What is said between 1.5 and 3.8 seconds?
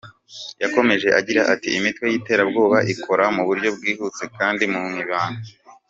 ati “Imitwe y’iterabwoba ikora mu buryo